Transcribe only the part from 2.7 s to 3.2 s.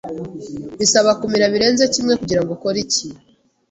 icyi.